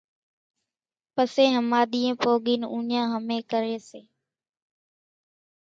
پسي 1.13 1.45
ۿماۮيئين 1.59 2.15
پوڳين 2.21 2.61
اُوڃان 2.71 3.05
ۿمي 3.13 3.37
ڪري 3.51 3.75
سي 3.87 4.01